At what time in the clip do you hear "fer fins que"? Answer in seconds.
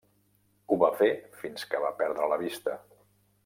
1.01-1.85